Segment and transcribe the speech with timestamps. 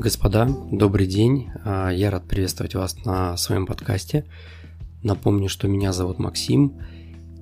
[0.00, 1.50] Господа, добрый день.
[1.64, 4.24] А, я рад приветствовать вас на своем подкасте.
[5.04, 6.80] Напомню, что меня зовут Максим,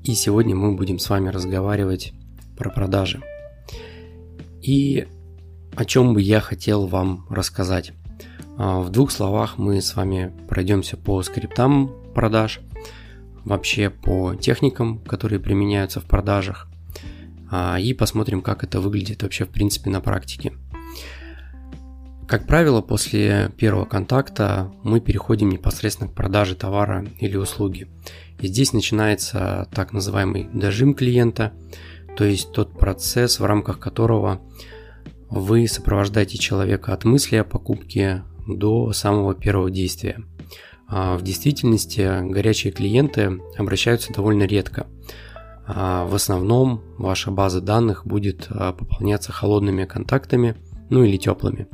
[0.04, 2.12] и сегодня мы будем с вами разговаривать
[2.58, 3.22] про продажи.
[4.60, 5.08] И
[5.76, 7.94] о чем бы я хотел вам рассказать.
[8.58, 12.60] А, в двух словах мы с вами пройдемся по скриптам продаж,
[13.46, 16.68] вообще по техникам, которые применяются в продажах,
[17.50, 20.52] а, и посмотрим, как это выглядит вообще в принципе на практике.
[22.32, 27.88] Как правило, после первого контакта мы переходим непосредственно к продаже товара или услуги.
[28.40, 31.52] И здесь начинается так называемый дожим клиента,
[32.16, 34.40] то есть тот процесс, в рамках которого
[35.28, 40.24] вы сопровождаете человека от мысли о покупке до самого первого действия.
[40.88, 44.86] А в действительности горячие клиенты обращаются довольно редко.
[45.66, 50.56] А в основном ваша база данных будет а, пополняться холодными контактами,
[50.88, 51.68] ну или теплыми.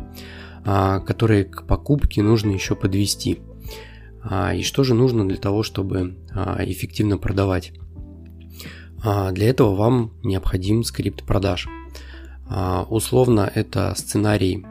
[0.64, 3.40] А, которые к покупке нужно еще подвести.
[4.22, 7.72] А, и что же нужно для того, чтобы а, эффективно продавать?
[9.30, 11.68] Для этого вам необходим скрипт продаж.
[12.90, 14.66] Условно это сценарий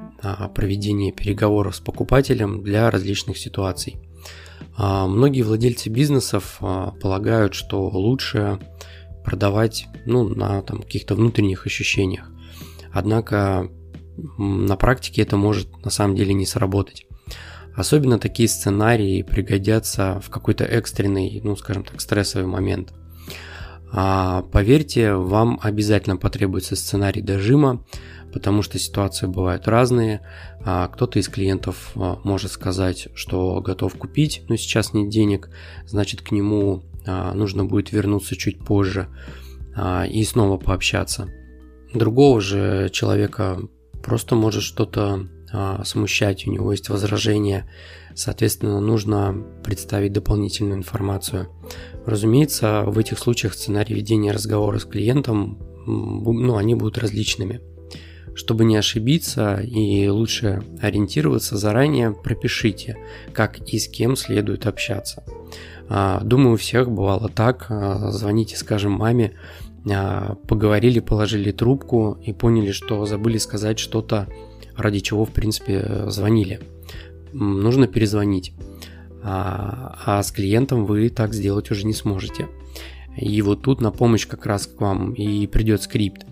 [0.53, 3.95] проведения переговоров с покупателем для различных ситуаций.
[4.77, 8.59] Многие владельцы бизнесов полагают, что лучше
[9.23, 12.29] продавать ну, на там, каких-то внутренних ощущениях.
[12.91, 13.69] Однако
[14.37, 17.05] на практике это может на самом деле не сработать.
[17.75, 22.91] Особенно такие сценарии пригодятся в какой-то экстренный, ну скажем так, стрессовый момент.
[23.91, 27.85] А поверьте, вам обязательно потребуется сценарий дожима,
[28.33, 30.21] потому что ситуации бывают разные.
[30.65, 35.49] А кто-то из клиентов а, может сказать, что готов купить, но сейчас нет денег,
[35.85, 39.07] значит к нему а, нужно будет вернуться чуть позже
[40.09, 41.29] и снова пообщаться.
[41.93, 43.59] Другого же человека
[44.07, 47.69] просто может что-то а, смущать, у него есть возражения,
[48.15, 51.49] соответственно, нужно представить дополнительную информацию.
[52.05, 57.59] Разумеется, в этих случаях сценарий ведения разговора с клиентом, ну, они будут различными.
[58.33, 62.97] Чтобы не ошибиться и лучше ориентироваться заранее, пропишите,
[63.33, 65.25] как и с кем следует общаться.
[65.89, 67.65] А, думаю, у всех бывало так.
[67.69, 69.33] А, звоните, скажем, маме,
[70.47, 74.27] поговорили, положили трубку и поняли, что забыли сказать что-то,
[74.75, 76.59] ради чего, в принципе, звонили.
[77.33, 78.53] Нужно перезвонить.
[79.23, 82.47] А, а с клиентом вы так сделать уже не сможете.
[83.17, 86.25] И вот тут на помощь как раз к вам и придет скрипт.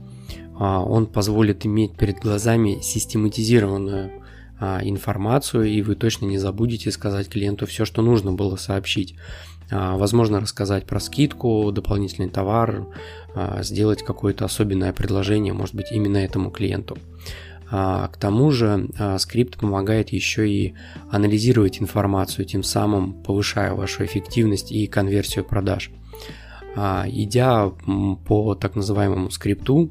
[0.58, 4.22] А, он позволит иметь перед глазами систематизированную
[4.58, 9.16] информацию, и вы точно не забудете сказать клиенту все, что нужно было сообщить.
[9.72, 12.86] А, возможно, рассказать про скидку, дополнительный товар,
[13.34, 16.98] а, сделать какое-то особенное предложение, может быть, именно этому клиенту.
[17.72, 18.88] А, к тому же
[19.18, 20.76] скрипт помогает еще и
[21.10, 25.92] анализировать информацию, тем самым повышая вашу эффективность и конверсию продаж.
[26.76, 27.72] Идя
[28.28, 29.90] по так называемому скрипту,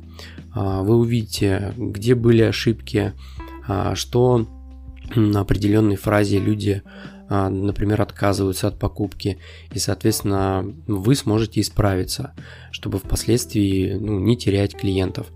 [0.55, 3.15] вы увидите, где были ошибки,
[3.95, 4.47] что
[5.17, 6.83] на определенной фразе люди
[7.29, 9.39] например, отказываются от покупки,
[9.73, 12.35] и, соответственно, вы сможете исправиться,
[12.71, 15.29] чтобы впоследствии ну, не терять клиентов.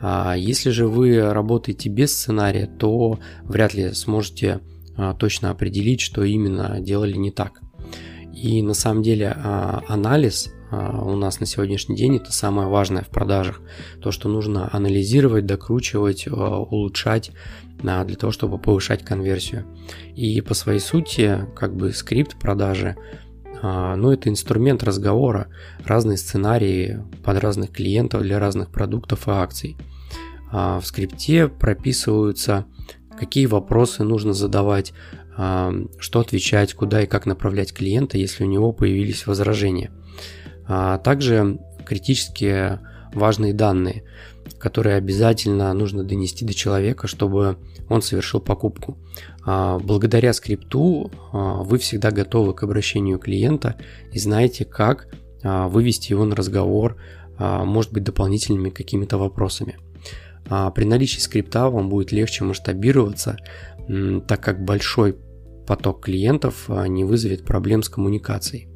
[0.00, 4.60] А если же вы работаете без сценария, то вряд ли сможете
[4.96, 7.60] а, точно определить, что именно делали не так.
[8.34, 13.60] И на самом деле анализ у нас на сегодняшний день это самое важное в продажах.
[14.00, 17.30] То, что нужно анализировать, докручивать, улучшать
[17.82, 19.66] для того, чтобы повышать конверсию.
[20.16, 22.96] И по своей сути, как бы скрипт продажи,
[23.62, 25.46] а, ну, это инструмент разговора,
[25.84, 29.76] разные сценарии под разных клиентов для разных продуктов и акций.
[30.50, 32.66] А, в скрипте прописываются,
[33.16, 34.92] какие вопросы нужно задавать,
[35.36, 39.92] а, что отвечать, куда и как направлять клиента, если у него появились возражения.
[41.02, 42.80] Также критические
[43.14, 44.04] важные данные,
[44.58, 47.58] которые обязательно нужно донести до человека, чтобы
[47.88, 48.98] он совершил покупку.
[49.44, 53.76] А, благодаря скрипту а, вы всегда готовы к обращению клиента
[54.12, 55.08] и знаете, как
[55.42, 56.96] а, вывести его на разговор,
[57.38, 59.78] может быть, дополнительными какими-то вопросами.
[60.44, 63.36] При наличии скрипта вам будет легче масштабироваться,
[64.28, 65.16] так как большой
[65.66, 68.68] поток клиентов не вызовет проблем с коммуникацией.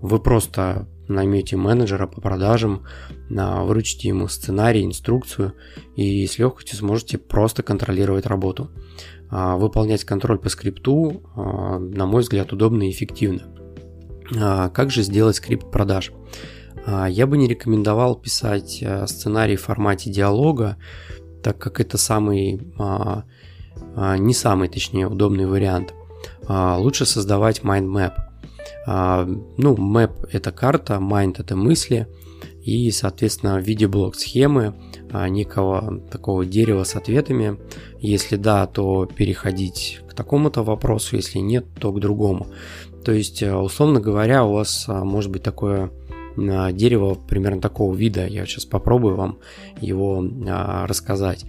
[0.00, 2.84] Вы просто наймете менеджера по продажам,
[3.28, 5.54] выручите ему сценарий, инструкцию
[5.94, 8.70] и с легкостью сможете просто контролировать работу.
[9.28, 13.42] А, выполнять контроль по скрипту, а, на мой взгляд, удобно и эффективно.
[14.38, 16.12] А, как же сделать скрипт продаж?
[17.08, 20.76] Я бы не рекомендовал писать сценарий в формате диалога,
[21.42, 22.60] так как это самый
[23.96, 25.94] не самый, точнее, удобный вариант.
[26.48, 28.12] Лучше создавать mind map.
[28.86, 32.06] Ну, map– это карта, mind– это мысли,
[32.62, 34.74] и, соответственно, в виде блок-схемы
[35.28, 37.58] некого такого дерева с ответами.
[38.00, 42.48] Если да, то переходить к такому-то вопросу, если нет, то к другому.
[43.04, 45.90] То есть, условно говоря, у вас может быть такое
[46.36, 48.26] дерево примерно такого вида.
[48.26, 49.38] Я сейчас попробую вам
[49.80, 51.46] его а, рассказать.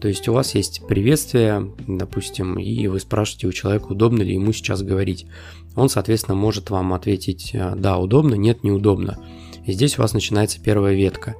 [0.00, 4.52] То есть у вас есть приветствие, допустим, и вы спрашиваете у человека, удобно ли ему
[4.52, 5.26] сейчас говорить.
[5.74, 9.18] Он, соответственно, может вам ответить а, «да, удобно», «нет, неудобно».
[9.66, 11.34] И здесь у вас начинается первая ветка.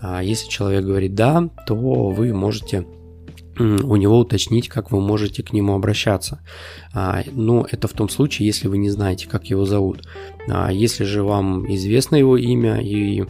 [0.00, 2.86] А если человек говорит «да», то вы можете
[3.58, 6.40] у него уточнить, как вы можете к нему обращаться.
[6.92, 10.06] А, но это в том случае, если вы не знаете, как его зовут.
[10.48, 13.24] А если же вам известно его имя и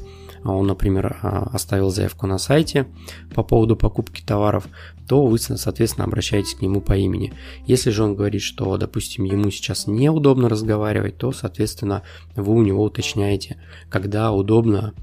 [0.53, 2.87] он, например, а, оставил заявку на сайте
[3.35, 4.67] по поводу покупки товаров,
[5.09, 7.33] то вы, соответственно, обращаетесь к нему по имени.
[7.67, 12.03] Если же он говорит, что, допустим, ему сейчас неудобно разговаривать, то, соответственно,
[12.37, 13.57] вы у него уточняете,
[13.89, 14.95] когда удобно,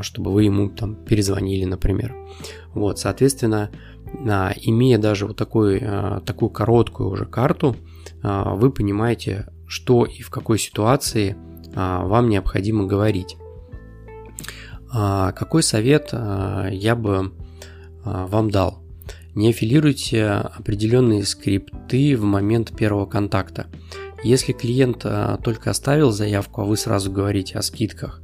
[0.00, 2.14] чтобы вы ему там перезвонили, например.
[2.72, 3.70] Вот, соответственно,
[4.28, 7.76] а, имея даже вот такой, а, такую короткую уже карту,
[8.22, 11.36] а, вы понимаете, что и в какой ситуации
[11.74, 13.36] вам необходимо говорить.
[14.90, 17.32] Какой совет я бы
[18.04, 18.82] вам дал?
[19.34, 23.66] Не аффилируйте определенные скрипты в момент первого контакта.
[24.24, 28.22] Если клиент только оставил заявку, а вы сразу говорите о скидках,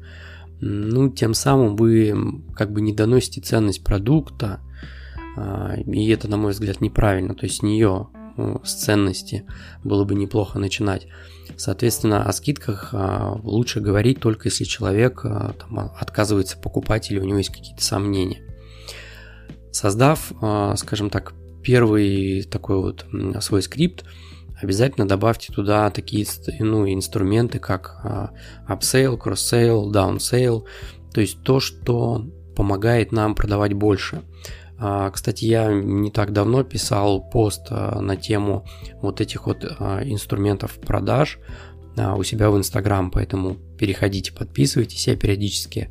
[0.61, 2.15] ну, тем самым вы
[2.55, 4.61] как бы не доносите ценность продукта,
[5.37, 7.35] а, и это, на мой взгляд, неправильно.
[7.35, 8.09] То есть с нее,
[8.65, 9.45] с ценности,
[9.85, 11.07] было бы неплохо начинать.
[11.57, 17.25] Соответственно, о скидках а, лучше говорить только если человек а, там, отказывается покупать или у
[17.25, 18.43] него есть какие-то сомнения.
[19.71, 20.33] Создав,
[20.77, 21.33] скажем так,
[21.63, 23.07] первый такой вот
[23.41, 24.05] свой скрипт,
[24.61, 26.27] обязательно добавьте туда такие
[26.59, 28.37] ну, инструменты, как
[28.69, 30.65] upsell, cross-sale, down-sale,
[31.15, 34.23] то есть то, что помогает нам продавать больше.
[34.85, 38.67] А, кстати, я не так давно писал пост а, на тему
[39.01, 41.39] вот этих вот а, инструментов продаж
[42.17, 45.91] у себя в Инстаграм, поэтому переходите, подписывайтесь, я периодически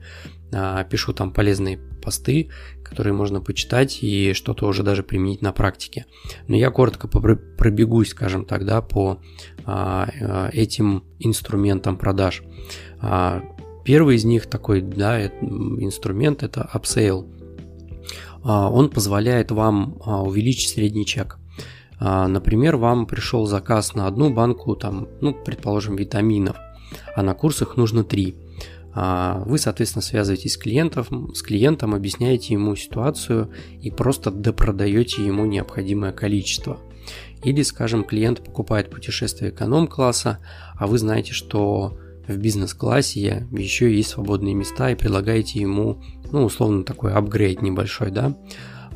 [0.89, 2.49] пишу там полезные посты,
[2.83, 6.07] которые можно почитать и что-то уже даже применить на практике.
[6.47, 9.21] Но я коротко пробегусь, скажем так, да, по
[10.51, 12.41] этим инструментам продаж.
[13.85, 17.40] Первый из них такой, да, инструмент это upsell
[18.43, 21.37] он позволяет вам а, увеличить средний чек.
[21.99, 26.57] А, например, вам пришел заказ на одну банку, там, ну, предположим, витаминов,
[27.15, 28.35] а на курсах нужно три.
[28.93, 33.49] Вы, соответственно, связываетесь с клиентом, с клиентом, объясняете ему ситуацию
[33.81, 36.77] и просто допродаете ему необходимое количество.
[37.41, 40.39] Или, скажем, клиент покупает путешествие эконом-класса,
[40.75, 41.97] а вы знаете, что
[42.27, 48.35] в бизнес-классе еще есть свободные места и предлагаете ему, ну, условно, такой апгрейд небольшой, да.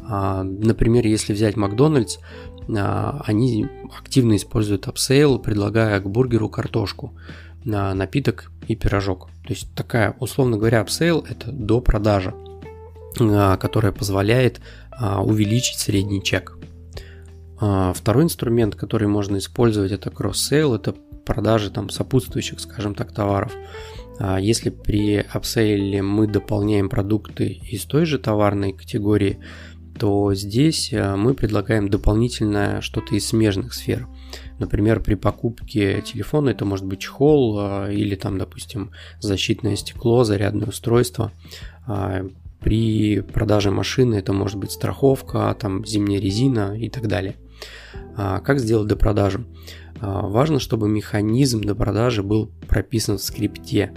[0.08, 2.18] А, например, если взять Макдональдс,
[2.76, 3.68] а, они
[3.98, 7.14] активно используют upsell, предлагая к бургеру картошку,
[7.64, 9.30] на напиток и пирожок.
[9.44, 12.34] То есть такая, условно говоря, upsell – это допродажа,
[13.20, 14.62] а, которая позволяет
[14.98, 16.58] увеличить средний чек.
[17.58, 23.52] Второй инструмент, который можно использовать, это cross-sell, это продажи там сопутствующих, скажем так, товаров.
[24.20, 29.40] А если при апсейле мы дополняем продукты из той же товарной категории,
[29.98, 34.08] то здесь а, мы предлагаем дополнительное что-то из смежных сфер.
[34.60, 40.68] Например, при покупке телефона это может быть чехол а, или там, допустим, защитное стекло, зарядное
[40.68, 41.32] устройство.
[42.60, 47.36] При продаже машины это может быть страховка, там зимняя резина и так далее.
[48.16, 49.42] Как сделать допродажу?
[49.42, 53.94] А, важно, чтобы механизм до продажи был прописан в скрипте,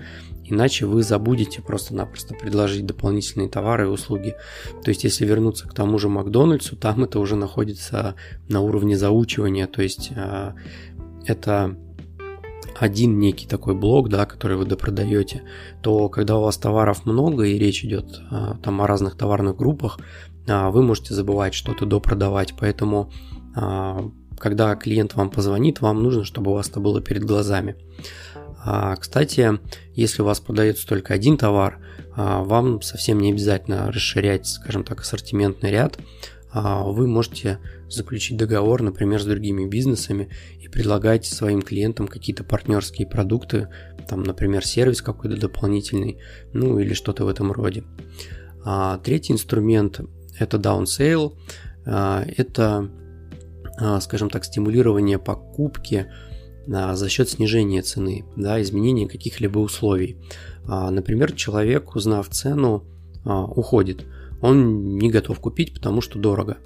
[0.50, 4.34] иначе вы забудете просто-напросто предложить дополнительные товары и услуги.
[4.82, 8.14] То есть, если вернуться к тому же Макдональдсу, там это уже находится
[8.48, 10.54] на уровне заучивания, то есть а,
[11.26, 11.76] это
[12.78, 15.42] один некий такой блок, да, который вы допродаете,
[15.82, 19.98] то когда у вас товаров много и речь идет а, там о разных товарных группах,
[20.46, 23.12] вы можете забывать что-то допродавать, поэтому
[24.38, 27.76] когда клиент вам позвонит, вам нужно, чтобы у вас это было перед глазами.
[28.64, 29.58] А, кстати,
[29.94, 31.78] если у вас продается только один товар,
[32.16, 35.98] а, вам совсем не обязательно расширять, скажем так, ассортиментный ряд.
[36.50, 40.28] А, вы можете заключить договор, например, с другими бизнесами
[40.60, 43.68] и предлагать своим клиентам какие-то партнерские продукты,
[44.08, 46.18] там, например, сервис какой-то дополнительный,
[46.52, 47.84] ну или что-то в этом роде.
[49.04, 50.00] Третий инструмент–
[50.38, 51.34] это downsale.
[51.84, 52.90] Это
[54.00, 56.06] скажем так, стимулирование покупки
[56.66, 60.18] за счет снижения цены, да, изменения каких-либо условий.
[60.66, 62.84] Например, человек, узнав цену,
[63.24, 64.04] уходит.
[64.40, 66.58] Он не готов купить, потому что дорого.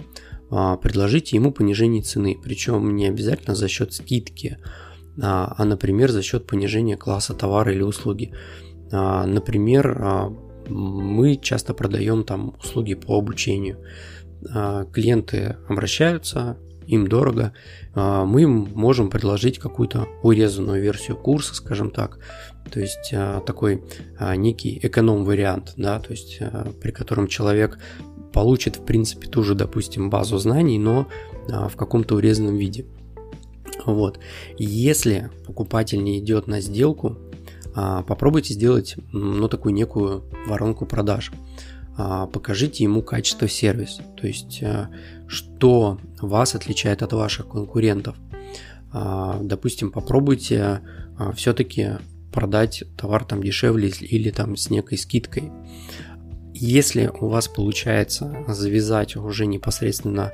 [0.48, 4.58] Предложите ему понижение цены, причем не обязательно за счет скидки,
[5.20, 8.32] а, например, за счет понижения класса товара или услуги.
[8.90, 10.32] Например,
[10.68, 13.78] мы часто продаем там услуги по обучению.
[14.92, 17.52] Клиенты обращаются, им дорого,
[17.94, 22.18] а, мы им можем предложить какую-то урезанную версию курса, скажем так,
[22.70, 23.82] то есть а, такой
[24.18, 26.40] а, некий эконом-вариант, да, то есть
[26.80, 27.78] при котором человек
[28.32, 31.06] получит, в принципе, ту же, допустим, базу знаний, но
[31.48, 32.86] в каком-то урезанном виде.
[33.84, 34.18] Вот.
[34.56, 37.18] Если покупатель не идет на сделку,
[37.74, 41.30] попробуйте сделать, ну, такую некую воронку продаж.
[41.94, 44.62] Покажите ему качество сервиса, то есть
[45.26, 45.98] что
[46.28, 48.16] вас отличает от ваших конкурентов.
[48.92, 50.80] А, допустим, попробуйте
[51.18, 51.92] а, все-таки
[52.32, 55.50] продать товар там дешевле или там с некой скидкой.
[56.54, 60.32] Если у вас получается завязать уже непосредственно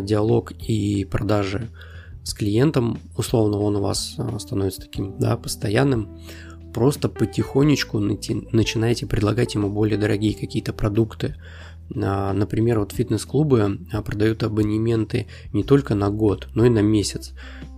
[0.00, 1.68] диалог и продажи
[2.22, 6.20] с клиентом, условно он у вас становится таким да, постоянным,
[6.72, 11.34] просто потихонечку начинаете предлагать ему более дорогие какие-то продукты.
[11.96, 17.32] А, например, вот фитнес-клубы а, продают абонементы не только на год, но и на месяц.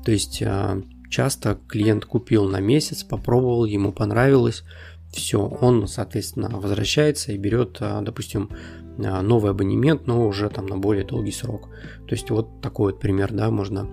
[0.04, 4.64] То есть а, часто клиент купил на месяц, попробовал, ему понравилось,
[5.12, 8.50] все, он, соответственно, возвращается и берет, допустим,
[8.96, 11.68] новый абонемент, но уже там на более долгий срок.
[12.06, 13.90] То есть вот такой вот пример, да, можно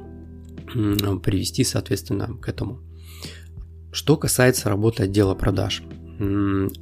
[1.23, 2.81] привести, соответственно, к этому.
[3.91, 5.81] Что касается работы отдела продаж.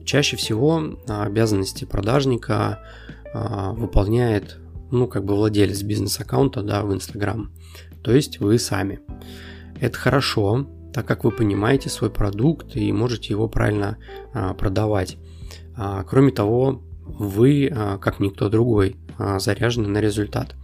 [0.04, 2.80] Чаще всего обязанности продажника
[3.74, 4.58] выполняет,
[4.92, 7.52] ну, как бы владелец бизнес-аккаунта, да, в Instagram.
[8.04, 9.00] То есть вы сами.
[9.82, 13.98] Это хорошо, так как вы понимаете свой продукт и можете его правильно
[14.34, 15.18] а, продавать.
[15.76, 17.70] А, кроме того, вы,
[18.02, 18.96] как никто другой,
[19.38, 20.56] заряжены на результат.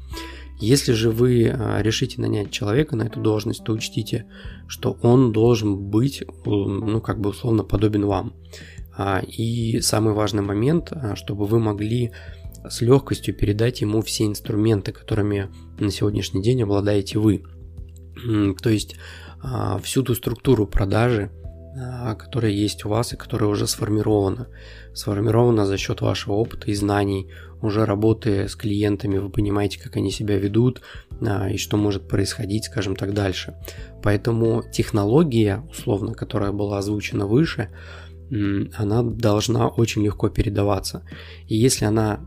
[0.61, 4.25] Если же вы а, решите нанять человека на эту должность, то учтите,
[4.67, 8.33] что он должен быть, ну, как бы условно подобен вам.
[8.95, 12.11] А, и самый важный момент, а, чтобы вы могли
[12.69, 15.49] с легкостью передать ему все инструменты, которыми
[15.79, 17.43] на сегодняшний день обладаете вы.
[18.61, 18.95] То есть
[19.81, 21.31] всю ту структуру продажи,
[22.19, 24.47] которая есть у вас и которая уже сформирована.
[24.93, 30.11] Сформирована за счет вашего опыта и знаний, уже работая с клиентами, вы понимаете, как они
[30.11, 30.81] себя ведут
[31.21, 33.55] а, и что может происходить, скажем так, дальше.
[34.01, 37.69] Поэтому технология, условно, которая была озвучена выше,
[38.31, 41.03] она должна очень легко передаваться.
[41.47, 42.21] И если она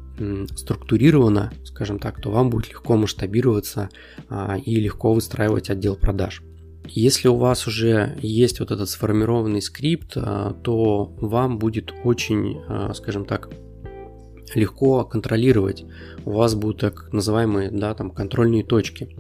[0.55, 3.89] структурирована, скажем так, то вам будет легко масштабироваться
[4.29, 6.43] а, и легко выстраивать отдел продаж.
[6.87, 12.61] Если у вас уже есть вот этот сформированный скрипт, а, то вам будет очень,
[12.95, 13.49] скажем так,
[14.55, 15.85] легко контролировать.
[16.25, 19.17] У вас будут так называемые да, там, контрольные точки.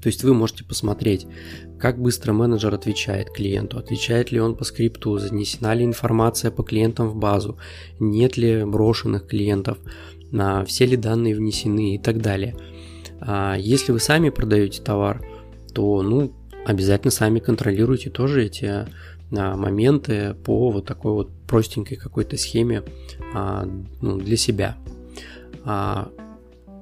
[0.00, 1.26] То есть вы можете посмотреть,
[1.78, 7.08] как быстро менеджер отвечает клиенту, отвечает ли он по скрипту, занесена ли информация по клиентам
[7.08, 7.58] в базу,
[7.98, 9.78] нет ли брошенных клиентов,
[10.66, 12.56] все ли данные внесены и так далее.
[13.20, 15.24] А если вы сами продаете товар,
[15.74, 16.32] то ну,
[16.64, 18.86] обязательно сами контролируйте тоже эти
[19.30, 22.82] моменты по вот такой вот простенькой какой-то схеме
[23.34, 23.68] а,
[24.00, 24.76] ну, для себя.
[25.64, 26.10] А,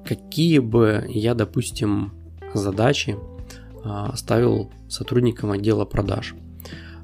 [0.05, 2.13] какие бы я, допустим,
[2.53, 3.34] задачи а,
[4.15, 6.35] ставил сотрудникам отдела продаж?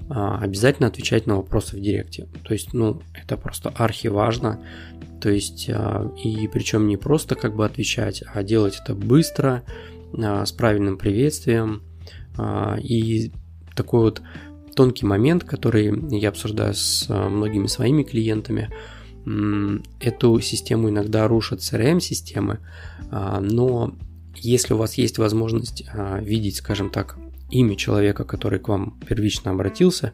[0.09, 2.27] Обязательно отвечать на вопросы в директе.
[2.43, 4.59] То есть, ну, это просто архиважно.
[5.21, 9.63] То есть, и причем не просто как бы отвечать, а делать это быстро,
[10.13, 11.83] с правильным приветствием.
[12.79, 13.31] И
[13.75, 14.21] такой вот
[14.75, 18.69] тонкий момент, который я обсуждаю с многими своими клиентами.
[20.00, 22.59] Эту систему иногда рушат CRM-системы,
[23.11, 23.93] а, но
[24.35, 27.17] если у вас есть возможность а, видеть, скажем так,
[27.50, 30.13] имя человека, который к вам первично обратился,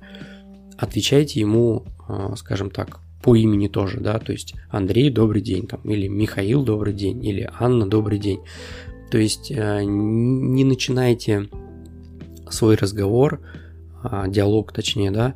[0.78, 5.82] отвечайте ему, а, скажем так, по имени тоже, да, то есть Андрей, добрый день, там,
[5.82, 8.40] или Михаил, добрый день, или Анна, добрый день.
[9.12, 11.50] То есть э, не начинайте
[12.50, 13.42] свой разговор
[14.04, 15.36] а, диалог, точнее, да,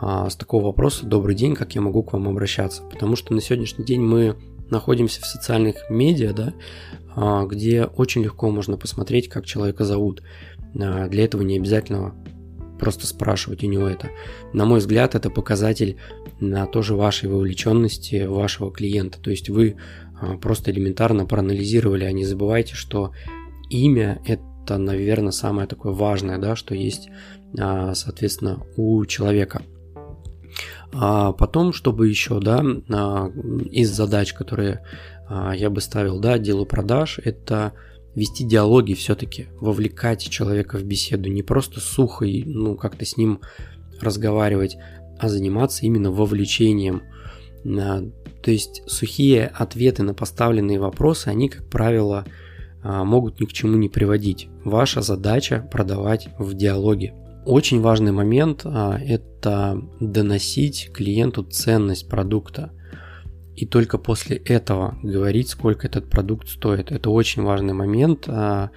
[0.00, 3.40] а, с такого вопроса «Добрый день, как я могу к вам обращаться?» Потому что на
[3.40, 4.36] сегодняшний день мы
[4.70, 6.54] находимся в социальных медиа, да,
[7.14, 10.22] а, где очень легко можно посмотреть, как человека зовут.
[10.74, 12.14] Для этого не обязательно
[12.80, 14.10] просто спрашивать у него это.
[14.52, 15.98] На мой взгляд, это показатель
[16.40, 19.20] на тоже вашей вовлеченности вашего клиента.
[19.20, 19.76] То есть вы
[20.40, 23.12] просто элементарно проанализировали, а не забывайте, что
[23.70, 27.08] имя– это, наверное, самое такое важное, да, что есть,
[27.58, 29.62] а, соответственно, у человека.
[30.94, 33.30] А потом, чтобы еще, да, а,
[33.70, 34.84] из задач, которые
[35.28, 37.72] а, я бы ставил, да, отделу продаж, это
[38.14, 43.40] вести диалоги все-таки, вовлекать человека в беседу, не просто сухо ну, как-то с ним
[44.00, 44.76] разговаривать,
[45.18, 47.02] а заниматься именно вовлечением.
[47.64, 52.26] То есть сухие ответы на поставленные вопросы, они, как правило,
[52.82, 54.48] могут ни к чему не приводить.
[54.64, 57.14] Ваша задача продавать в диалоге.
[57.44, 62.70] Очень важный момент а,– это доносить клиенту ценность продукта.
[63.56, 66.92] И только после этого говорить, сколько этот продукт стоит.
[66.92, 68.70] Это очень важный момент, а,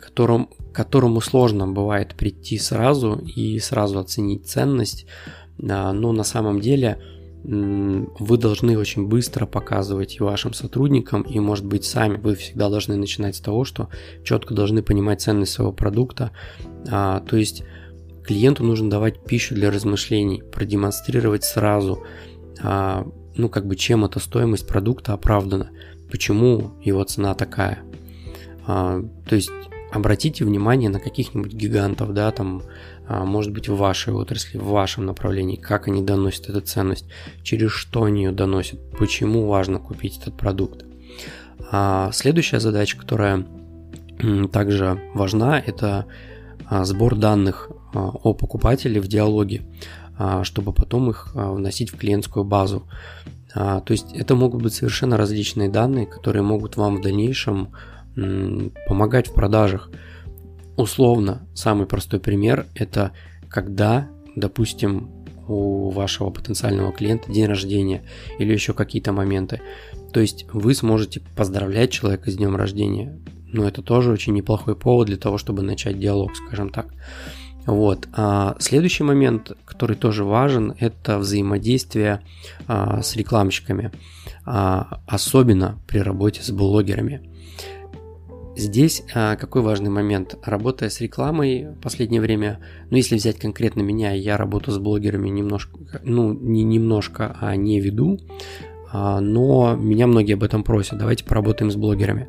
[0.00, 5.06] которым, которому сложно бывает прийти сразу и сразу оценить ценность.
[5.62, 6.98] А, но на самом деле–
[7.48, 12.96] вы должны очень быстро показывать и вашим сотрудникам, и, может быть, сами вы всегда должны
[12.96, 13.88] начинать с того, что
[14.24, 16.32] четко должны понимать ценность своего продукта.
[16.90, 17.62] А, то есть
[18.24, 22.02] клиенту нужно давать пищу для размышлений, продемонстрировать сразу,
[22.60, 25.70] а, ну, как бы, чем эта стоимость продукта оправдана,
[26.10, 27.78] почему его цена такая.
[28.66, 29.52] А, то есть
[29.96, 32.62] обратите внимание на каких-нибудь гигантов, да, там,
[33.08, 37.06] а, может быть, в вашей отрасли, в вашем направлении, как они доносят эту ценность,
[37.42, 40.84] через что они ее доносят, почему важно купить этот продукт.
[41.70, 43.46] А следующая задача, которая
[44.52, 46.06] также важна, это
[46.66, 49.62] а, сбор данных а, о покупателе в диалоге,
[50.44, 52.88] чтобы потом их вносить в клиентскую базу.
[53.52, 57.68] То есть это могут быть совершенно различные данные, которые могут вам в дальнейшем
[58.16, 59.90] помогать в продажах.
[60.76, 63.12] Условно, самый простой пример– это
[63.48, 65.10] когда, допустим,
[65.48, 68.02] у вашего потенциального клиента день рождения
[68.38, 69.60] или еще какие-то моменты.
[70.12, 73.18] То есть вы сможете поздравлять человека с днем рождения.
[73.52, 76.92] Но это тоже очень неплохой повод для того, чтобы начать диалог, скажем так.
[77.64, 78.08] Вот.
[78.12, 82.20] А следующий момент, который тоже важен, это взаимодействие
[82.66, 83.90] а, с рекламщиками,
[84.44, 87.28] а, особенно при работе с блогерами.
[88.56, 90.38] Здесь а, какой важный момент?
[90.42, 95.28] Работая с рекламой в последнее время, ну если взять конкретно меня, я работу с блогерами
[95.28, 98.18] немножко, ну не немножко, а не веду,
[98.90, 102.28] а, но меня многие об этом просят, давайте поработаем с блогерами.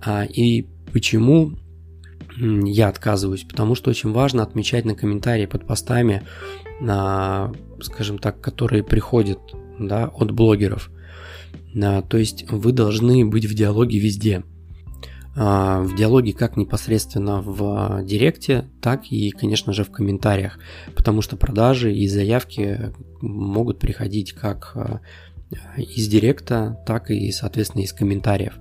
[0.00, 1.58] А, и почему
[2.38, 3.42] я отказываюсь?
[3.42, 6.22] Потому что очень важно отмечать на комментарии под постами,
[6.80, 9.40] скажем так, которые приходят
[9.80, 10.90] да, от блогеров.
[11.74, 14.44] То есть вы должны быть в диалоге везде–
[15.34, 20.58] в диалоге как непосредственно в директе, так и, конечно же, в комментариях,
[20.96, 25.00] потому что продажи и заявки могут приходить как а,
[25.76, 28.54] из директа, так и, соответственно, из комментариев.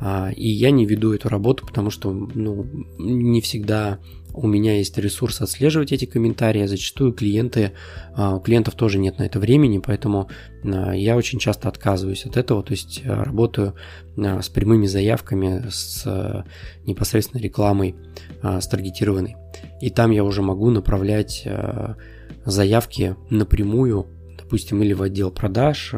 [0.00, 2.66] А, и я не веду эту работу, потому что ну,
[2.98, 3.98] не всегда
[4.36, 7.72] у меня есть ресурс отслеживать эти комментарии, а зачастую клиенты,
[8.18, 10.28] у клиентов тоже нет на это времени, поэтому
[10.62, 13.74] я очень часто отказываюсь от этого, то есть работаю
[14.14, 16.44] с прямыми заявками, с
[16.84, 17.94] непосредственно рекламой,
[18.42, 19.36] с таргетированной.
[19.80, 21.48] И там я уже могу направлять
[22.44, 24.06] заявки напрямую
[24.46, 25.92] допустим, или в отдел продаж,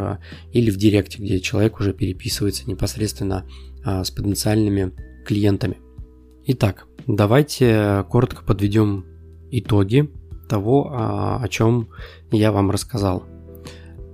[0.52, 3.44] или в директе, где человек уже переписывается непосредственно
[3.84, 4.92] а, с потенциальными
[5.26, 5.76] клиентами.
[6.46, 9.04] Итак, давайте коротко подведем
[9.50, 10.10] итоги
[10.48, 11.90] того, а, о чем
[12.32, 13.24] я вам рассказал.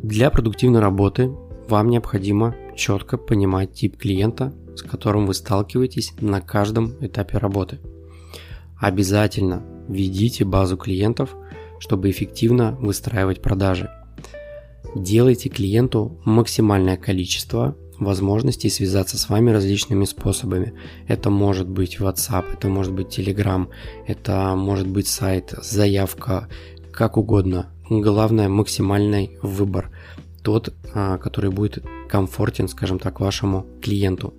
[0.02, 1.30] Для продуктивной работы
[1.68, 7.78] вам необходимо четко понимать тип клиента, с которым вы сталкиваетесь на каждом этапе работы.
[8.80, 11.36] Обязательно введите базу клиентов,
[11.78, 13.88] чтобы эффективно выстраивать продажи.
[14.94, 20.74] Делайте клиенту максимальное количество возможностей связаться с вами различными способами.
[21.08, 23.68] Это может быть WhatsApp, это может быть Telegram,
[24.06, 26.48] это может быть сайт, заявка,
[26.92, 27.70] как угодно.
[27.90, 29.90] Главное максимальный выбор,
[30.42, 34.32] тот, а, который будет комфортен, скажем так, вашему клиенту.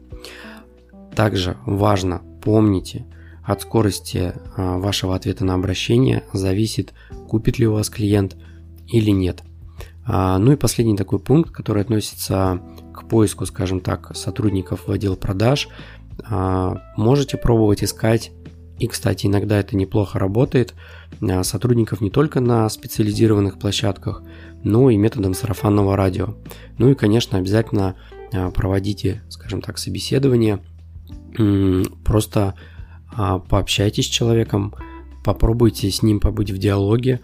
[1.15, 3.05] Также важно, помните,
[3.43, 6.93] от скорости а, вашего ответа на обращение зависит,
[7.27, 8.37] купит ли у вас клиент
[8.87, 9.43] или нет.
[10.05, 12.61] А, ну и последний такой пункт, который относится
[12.93, 15.67] к поиску, скажем так, сотрудников в отдел продаж,
[16.23, 18.31] а, можете пробовать искать
[18.77, 20.75] и, кстати, иногда это неплохо работает.
[21.21, 24.21] А, сотрудников не только на специализированных площадках,
[24.63, 26.35] но и методом сарафанного радио.
[26.77, 27.95] Ну и, конечно, обязательно
[28.53, 30.59] проводите, скажем так, собеседование.
[32.03, 32.55] Просто
[33.15, 34.73] пообщайтесь с человеком,
[35.23, 37.21] попробуйте с ним побыть в диалоге,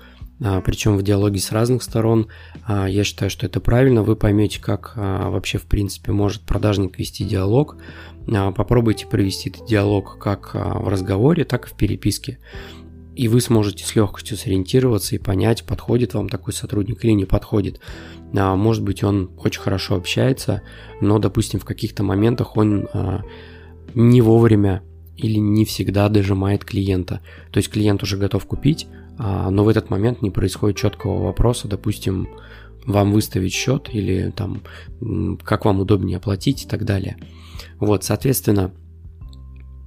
[0.66, 2.28] причем в диалоге с разных сторон.
[2.66, 4.02] А, я считаю, что это правильно.
[4.02, 7.78] Вы поймете, как а, вообще в принципе может продажник вести диалог.
[8.26, 12.40] Попробуйте провести этот диалог как в разговоре, так и в переписке.
[13.16, 17.80] И вы сможете с легкостью сориентироваться и понять, подходит вам такой сотрудник или не подходит.
[18.32, 20.62] Может быть, он очень хорошо общается,
[21.02, 22.88] но, допустим, в каких-то моментах он
[23.96, 24.84] не вовремя
[25.18, 27.22] или не всегда дожимает клиента.
[27.52, 31.68] То есть клиент уже готов купить, а, но в этот момент не происходит четкого вопроса,
[31.68, 32.28] допустим,
[32.86, 34.62] вам выставить счет или там
[35.44, 37.18] как вам удобнее оплатить и так далее.
[37.80, 38.72] Вот, соответственно,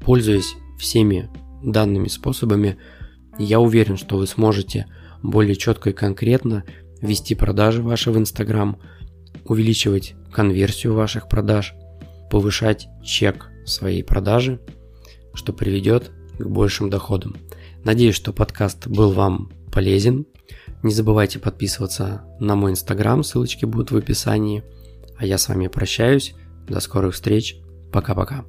[0.05, 1.29] пользуясь всеми
[1.65, 2.77] данными способами,
[3.39, 4.87] я уверен, что вы сможете
[5.23, 6.65] более четко и конкретно
[7.01, 8.79] вести продажи ваши в Инстаграм,
[9.45, 11.75] увеличивать конверсию ваших продаж,
[12.31, 14.61] повышать чек своей продажи,
[15.35, 17.37] что приведет к большим доходам.
[17.85, 20.27] Надеюсь, что подкаст был вам полезен.
[20.83, 24.65] Не забывайте подписываться на мой инстаграм, ссылочки будут в описании.
[25.17, 26.35] А я с вами прощаюсь.
[26.67, 27.57] До скорых встреч.
[27.93, 28.45] Пока-пока.